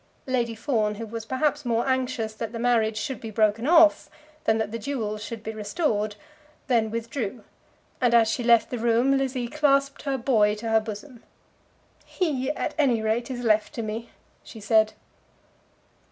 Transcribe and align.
Lady 0.25 0.55
Fawn, 0.55 0.95
who 0.95 1.05
was 1.05 1.27
perhaps 1.27 1.63
more 1.63 1.87
anxious 1.87 2.33
that 2.33 2.53
the 2.53 2.57
marriage 2.57 2.97
should 2.97 3.21
be 3.21 3.29
broken 3.29 3.67
off 3.67 4.09
than 4.45 4.57
that 4.57 4.71
the 4.71 4.79
jewels 4.79 5.23
should 5.23 5.43
be 5.43 5.53
restored, 5.53 6.15
then 6.65 6.89
withdrew; 6.89 7.43
and 8.01 8.15
as 8.15 8.27
she 8.27 8.43
left 8.43 8.71
the 8.71 8.79
room 8.79 9.15
Lizzie 9.15 9.47
clasped 9.47 10.01
her 10.01 10.17
boy 10.17 10.55
to 10.55 10.69
her 10.69 10.79
bosom. 10.79 11.21
"He, 12.03 12.49
at 12.49 12.73
any 12.79 12.99
rate, 13.03 13.29
is 13.29 13.41
left 13.43 13.73
to 13.75 13.83
me," 13.83 14.09
she 14.43 14.59
said. 14.59 14.93